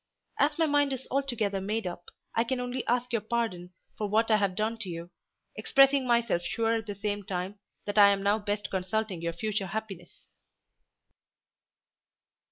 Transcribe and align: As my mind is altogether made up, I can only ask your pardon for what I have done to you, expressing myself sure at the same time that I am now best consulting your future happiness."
As 0.39 0.57
my 0.57 0.65
mind 0.65 0.93
is 0.93 1.07
altogether 1.11 1.61
made 1.61 1.85
up, 1.85 2.05
I 2.33 2.43
can 2.43 2.59
only 2.59 2.83
ask 2.87 3.13
your 3.13 3.21
pardon 3.21 3.71
for 3.95 4.09
what 4.09 4.31
I 4.31 4.37
have 4.37 4.55
done 4.55 4.77
to 4.79 4.89
you, 4.89 5.11
expressing 5.55 6.07
myself 6.07 6.41
sure 6.41 6.73
at 6.77 6.87
the 6.87 6.95
same 6.95 7.21
time 7.21 7.59
that 7.85 7.99
I 7.99 8.09
am 8.09 8.23
now 8.23 8.39
best 8.39 8.71
consulting 8.71 9.21
your 9.21 9.33
future 9.33 9.67
happiness." 9.67 10.27